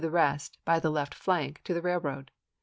i. 0.01 0.01
the 0.05 0.09
rest, 0.09 0.57
by 0.65 0.79
the 0.79 0.89
left 0.89 1.13
flank, 1.13 1.61
to 1.63 1.75
the 1.75 1.81
railroad. 1.83 2.31